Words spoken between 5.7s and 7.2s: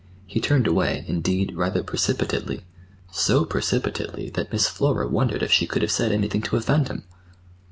have said anything to offend him.